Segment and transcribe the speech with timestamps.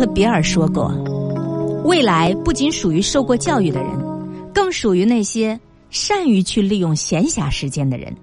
[0.00, 0.90] 特·比尔说过
[1.84, 3.90] ：“未来不仅属于受过教育的人，
[4.50, 5.60] 更属于那些
[5.90, 8.16] 善于去利用闲暇时间的人。”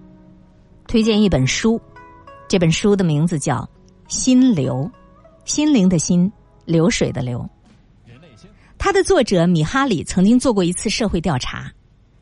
[0.89, 1.79] 推荐一本书，
[2.47, 3.57] 这本书的名字叫
[4.07, 4.89] 《心流》，
[5.45, 6.31] 心灵的心，
[6.65, 7.47] 流水的流。
[8.79, 11.71] 它的作者米哈里曾经做过一次社会调查，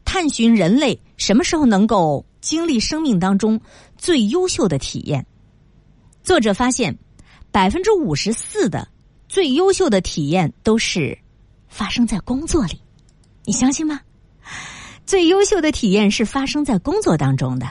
[0.03, 3.57] 探寻人类什么时候能够经历生命当中
[3.97, 5.25] 最优秀的体验。
[6.23, 6.93] 作者发现，
[7.53, 8.85] 百分之五十四的
[9.28, 11.18] 最优秀的体验都是
[11.68, 12.82] 发生在工作里，
[13.43, 14.00] 你相信吗？
[15.06, 17.68] 最优秀的体验是发生在工作当中的。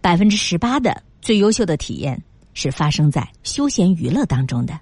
[0.00, 2.22] 百分之十八的最优秀的体验
[2.54, 4.78] 是发生在休闲娱乐当中的，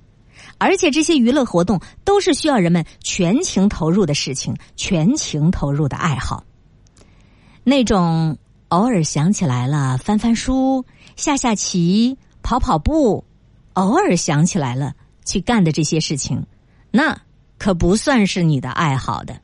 [0.58, 6.44] 而且这些娱乐活动都是需要人们全情投入的事情，全情投入的爱好。
[7.62, 8.36] 那种
[8.68, 10.84] 偶尔想起来了翻翻书、
[11.16, 12.18] 下下棋。
[12.46, 13.24] 跑跑步，
[13.72, 16.44] 偶尔想起来了去干的这些事情，
[16.90, 17.18] 那
[17.58, 19.40] 可不算是你的爱好的。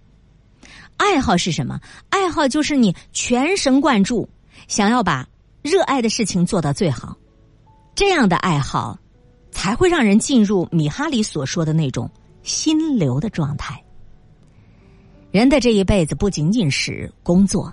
[0.96, 1.80] 爱好是什么？
[2.10, 4.28] 爱好就是你全神贯注，
[4.68, 5.26] 想要把
[5.62, 7.16] 热爱的事情做到最好。
[7.94, 8.98] 这样的爱好，
[9.50, 12.10] 才会让人进入米哈里所说的那种
[12.42, 13.82] 心流的状态。
[15.30, 17.72] 人的这一辈子不仅仅是工作，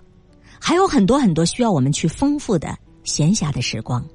[0.59, 4.05] 还有很多很多需要我们去丰富的闲暇的时光。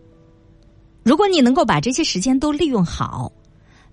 [1.02, 3.30] 如果你能够把这些时间都利用好，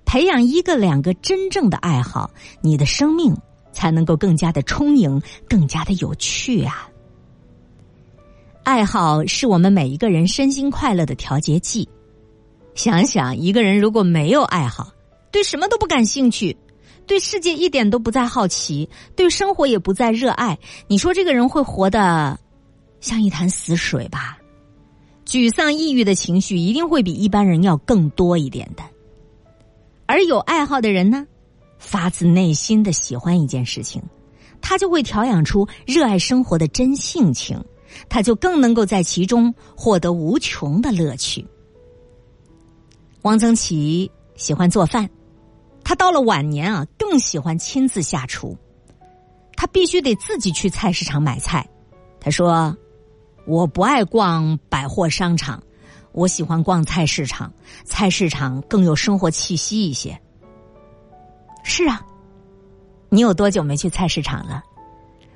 [0.06, 3.36] 培养一个两个真正的爱好，你的生命
[3.72, 6.90] 才能够更加的充盈，更加的有趣啊！
[8.64, 11.88] 爱好是我们每一个人身心快乐的调节剂。
[12.76, 14.92] 想想一个人如果没有爱好，
[15.32, 16.56] 对什么都不感兴趣，
[17.06, 22.40] 对世界一点都不再好奇，对生活也不再热爱，你说这个人会活得
[23.02, 24.38] 像一潭死水吧？
[25.26, 28.84] 沮丧、抑郁的情绪一定会比一般人要更多一点的，
[30.20, 31.26] 而有爱好的人呢，
[31.78, 34.04] 发自内心的喜欢一件事情，
[34.60, 37.58] 他就会调养出热爱生活的真性情，
[38.10, 41.48] 他就更能够在其中获得无穷的乐趣。
[43.22, 45.10] 汪曾祺喜欢做饭，
[45.86, 48.58] 他到了晚年啊，更喜欢亲自下厨，
[49.56, 51.66] 他必须得自己去菜市场买菜，
[52.20, 52.76] 他说。
[53.46, 55.64] 我不爱逛百货商场，
[56.12, 57.52] 我喜欢逛菜市场。
[57.86, 60.20] 菜市场更有生活气息一些。
[61.64, 62.02] 是啊，
[63.10, 64.64] 你有多久没去菜市场了？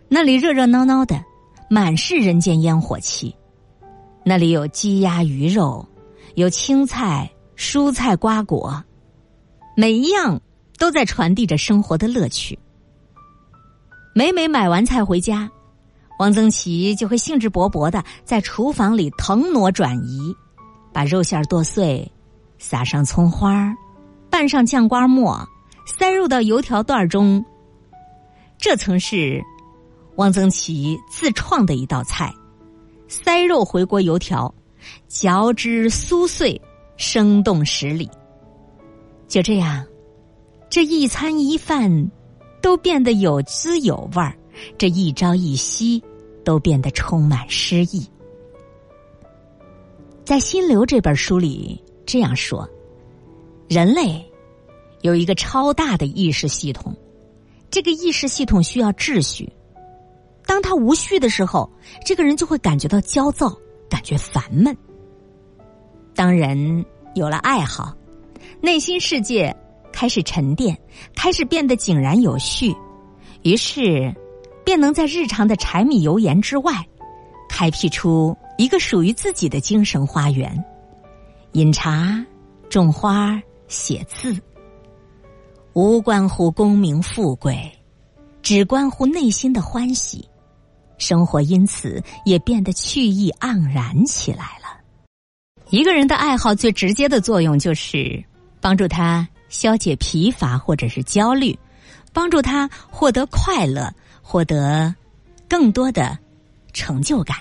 [0.08, 1.24] 那里热热闹闹的，
[1.70, 3.36] 满是人间烟火气。
[4.24, 5.86] 那里有鸡鸭鱼肉，
[6.36, 8.84] 有青菜、蔬菜、瓜果，
[9.76, 10.40] 每一样
[10.78, 12.58] 都在传递着生活的乐趣。
[14.16, 15.50] 每每买完菜回家。
[16.20, 20.34] 汪曾祺就会兴致勃勃的在厨房里腾挪转移，
[20.94, 22.10] 把肉馅剁碎，
[22.60, 23.76] 撒上葱花
[24.30, 25.46] 拌上酱瓜末，
[25.86, 27.44] 塞入到油条段中。
[28.58, 29.44] 这曾是
[30.16, 32.34] 汪曾祺自创的一道菜——
[33.10, 34.54] 塞肉回锅油条，
[35.08, 36.62] 嚼之酥碎，
[36.96, 38.10] 生动十里。
[39.28, 39.84] 就这样，
[40.70, 42.12] 这一餐一饭
[42.62, 44.36] 都变得有滋有味儿。
[44.78, 46.02] 这一朝一夕，
[46.46, 48.08] 都变得充满诗意。
[50.26, 52.68] 在《心流》这本书里这样说：
[53.68, 54.26] 人类
[55.02, 56.96] 有一个超大的意识系统，
[57.70, 59.52] 这个意识系统需要秩序。
[60.46, 61.70] 当他无序的时候，
[62.06, 63.54] 这个人就会感觉到焦躁，
[63.90, 64.76] 感觉烦闷。
[66.16, 66.86] 当人
[67.16, 67.94] 有了爱好，
[68.62, 69.54] 内心世界
[69.92, 70.78] 开始沉淀，
[71.16, 72.74] 开始变得井然有序，
[73.42, 74.14] 于是。
[74.66, 76.74] 便能在日常的柴米油盐之外，
[77.54, 80.66] 开辟出一个属于自己的精神花园。
[81.52, 82.26] 饮茶、
[82.68, 84.36] 种花、写字，
[85.74, 87.72] 无关乎功名富贵，
[88.42, 90.28] 只关乎内心的欢喜。
[90.98, 94.82] 生活因此也变得趣意盎然起来了。
[95.70, 98.24] 一个人的爱好最直接的作用就是
[98.60, 101.56] 帮助他消解疲乏或者是焦虑，
[102.12, 103.94] 帮助他获得快乐。
[104.26, 104.96] 获得
[105.50, 106.18] 更多的
[106.74, 107.38] 成就感，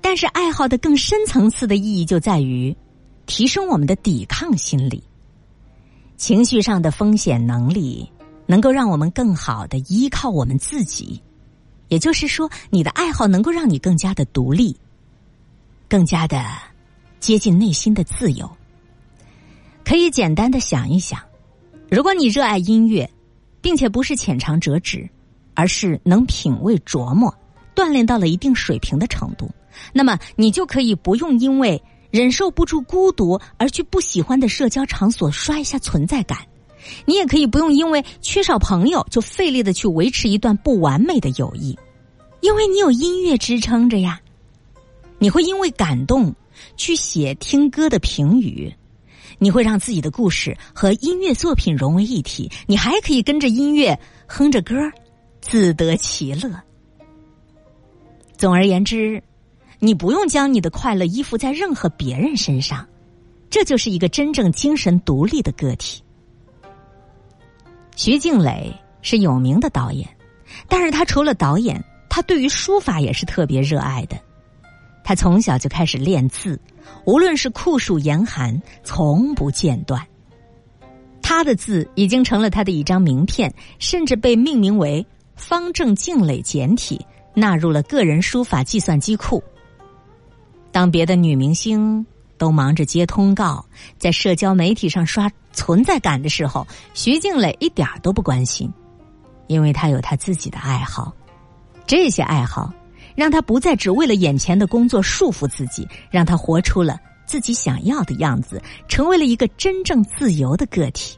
[0.00, 2.76] 但是爱好的更深层次的意义就在于
[3.26, 5.02] 提升我们的抵抗心理、
[6.16, 8.06] 情绪上的风险能力，
[8.46, 11.20] 能够让我们更好的依靠我们自己。
[11.88, 14.76] 也就是说，你的爱好能够让你更加的独立，
[15.88, 16.44] 更加的
[17.18, 18.50] 接近内心的自由。
[19.84, 21.20] 可以简单的想一想，
[21.90, 23.10] 如果你热爱音乐，
[23.60, 25.08] 并且不是浅尝辄止。
[25.54, 27.34] 而是能品味琢磨，
[27.74, 29.50] 锻炼到了一定水平的程度，
[29.92, 36.38] 那么你就可以不用因为忍受不住孤独而去不喜欢的社交场所刷一下存在感。
[37.04, 41.78] 你也可以不用因为缺少朋友就费力的去维持一段不完美的友谊，
[42.40, 44.20] 因为你有音乐支撑着呀。
[45.18, 46.34] 你会因为感动
[46.76, 48.74] 去写听歌的评语，
[49.38, 53.96] 你会让自己的故事和音乐作品融为一体，你还可以跟着音乐
[54.26, 54.74] 哼着歌，
[55.40, 56.50] 自得其乐。
[58.42, 59.22] 总而言之，
[59.78, 62.84] 你不用将你的快乐依附在任何别人身上，
[63.48, 66.02] 这就是一个真正精神独立的个体。
[67.94, 70.08] 徐静蕾是有名的导演，
[70.66, 74.16] 但是他除了导演，他对于书法也是特别热爱的。
[75.04, 76.60] 他从小就开始练字，
[77.06, 80.04] 无论是酷暑严寒，从不间断。
[81.22, 85.06] 他的字已经成了他的一张名片，甚至被命名为
[85.36, 89.42] 方正静蕾简体，纳入了个人书法计算机库。
[90.70, 92.04] 当别的女明星。
[92.38, 93.64] 都忙着接通告，
[93.98, 98.68] 在社交媒体上刷存在感的时候，徐静蕾一点都不关心，
[99.46, 101.14] 因为她有她自己的爱好。
[101.86, 102.74] 这些爱好
[103.14, 111.16] 让她不再只为了眼前的工作束缚自己，让她活出了自己想要的样子，成为了一个真正自由的个体。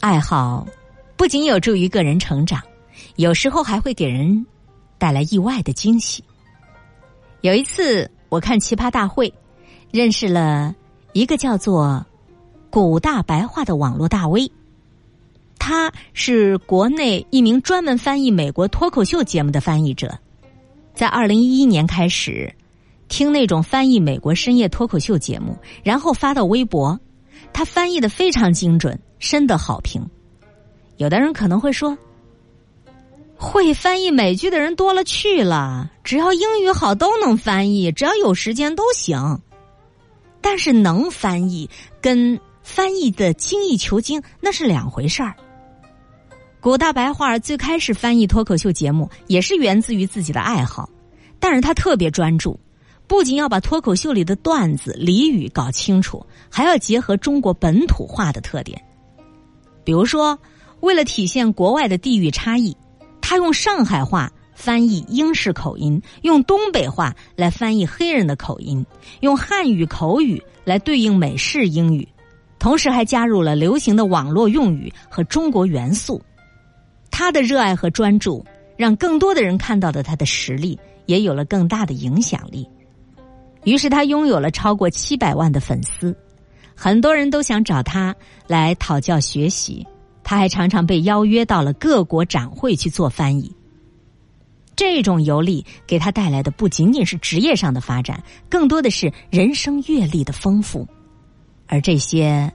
[0.00, 0.66] 爱好
[1.16, 2.60] 不仅有助于个人成长，
[3.16, 4.46] 有时候还会给人
[4.98, 6.22] 带来意外的惊喜。
[7.40, 8.10] 有一次。
[8.28, 9.30] 我看《奇葩大会》，
[9.92, 10.74] 认识了
[11.12, 12.04] 一个叫做
[12.70, 14.50] “古大白话”的网络大 V。
[15.56, 20.18] 他是国内一名专门翻译美国脱口秀节目的翻译者，
[20.92, 22.52] 在二零一一年开始
[23.06, 26.98] 听那种翻译美国深夜脱口秀节目，然后发到微博。
[27.52, 30.04] 他翻译的非常精准，深得好评。
[30.96, 31.96] 有的人可能会说。
[33.38, 39.40] 会翻译美剧的人多了去了，只要英语好都能翻译，只要有时间都行。
[40.40, 41.68] 但是能翻译
[42.00, 45.34] 跟翻译的精益求精那是两回事儿。
[46.60, 50.88] 古大白话最开始翻译脱口秀节目也是源自于自己的爱好，
[51.38, 52.58] 但是他特别专注，
[53.06, 58.82] 不仅要把脱口秀里的段子俚语搞清楚，还要结合中国本土化的特点。
[59.84, 60.38] 比如说，
[60.80, 62.76] 为了体现国外的地域差异。
[63.28, 68.86] 他用上海话翻译英式口音，用东北话来翻译黑人的口音，
[69.18, 72.06] 用汉语口语来对应美式英语，
[72.60, 76.22] 同时还加入了流行的网络用语和中国元素。
[77.10, 78.44] 他的热爱和专注，
[78.76, 82.64] 让更多的人看到了他的实力，也有了更大的影响力。
[83.64, 86.16] 于是他拥有了超过七百万的粉丝，
[86.76, 88.14] 很多人都想找他
[88.46, 89.84] 来讨教学习。
[90.28, 93.54] 他还常常被邀约到了各国展会去做翻译。
[94.74, 98.20] 这种游历给他带来的不仅仅是职业上的发展，
[98.50, 100.84] 更多的是人生阅历的丰富，
[101.68, 102.52] 而这些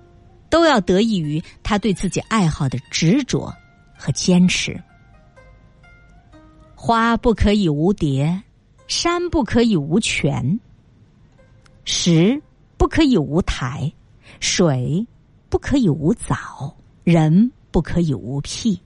[0.50, 3.52] 都要得益于他对自己爱好的执着
[3.98, 4.78] 和坚持。
[6.76, 8.44] 花不可以无蝶，
[8.86, 10.60] 山不可以无泉，
[11.86, 12.42] 石
[12.76, 13.90] 不可以无台，
[14.42, 15.08] 水
[15.48, 16.76] 不可以无藻，
[17.06, 17.50] 人。
[17.72, 18.82] 不可以无癖。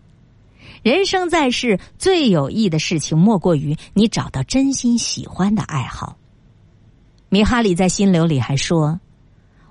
[0.82, 6.18] 人生在世，最有益的事情莫过于你找到真心喜欢的爱好。
[7.30, 9.00] 米哈里在《心流》里还说：“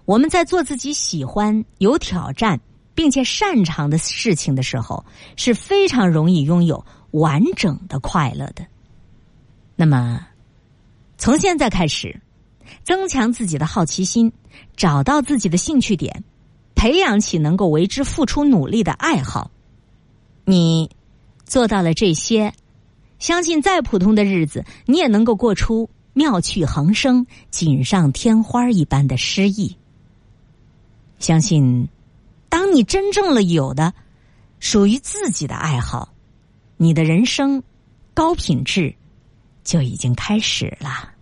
[0.05, 2.61] 我们在做自己喜欢、有挑战
[2.95, 5.05] 并且擅长的事情的时候，
[5.37, 8.67] 是非常容易拥有完整的快乐的。”
[9.77, 10.27] 那么，
[11.17, 12.21] 从现在开始，
[12.83, 14.33] 增强自己的好奇心，
[14.77, 16.23] 找到自己的兴趣点。
[16.84, 19.50] 培养起能够为之付出努力的爱好，
[20.44, 20.91] 你
[21.46, 22.53] 做到了这些，
[23.19, 29.79] 相信再普通的日子，你也能够过出妙趣横生、锦上添花一般的诗意。
[31.19, 31.88] 相信，
[32.50, 33.94] 当你真正了有的
[34.60, 36.12] 属于自己的爱好，
[36.76, 37.62] 你的人生
[38.12, 38.94] 高品质
[39.62, 41.14] 就已经开始了。